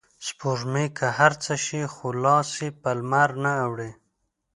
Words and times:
سپوږمۍ 0.27 0.87
که 0.97 1.07
هر 1.17 1.31
څه 1.43 1.53
شي 1.65 1.81
خو 1.93 2.07
لاس 2.23 2.49
یې 2.61 2.69
په 2.81 2.89
لمرنه 2.99 3.51
اوړي 3.65 3.91